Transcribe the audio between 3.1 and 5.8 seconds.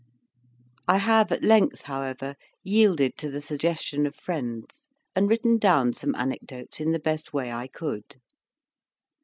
to the suggestion of friends, and written